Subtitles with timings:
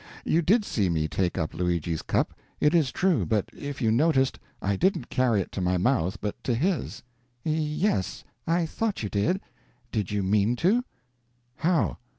[0.25, 4.39] You did see me take up Luigi's cup, it is true, but if you noticed,
[4.59, 7.03] I didn't carry it to my mouth, but to his."
[7.45, 9.41] "Y es, I thought you did:
[9.91, 10.83] Did you mean to?"
[11.57, 11.99] "How?"